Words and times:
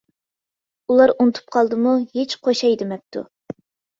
ئۇلار 0.93 1.13
ئۇنتۇپ 1.25 1.51
قالدىمۇ 1.57 1.93
ھېچ 2.15 2.35
قوشاي 2.47 2.75
دېمەپتۇ. 2.83 3.23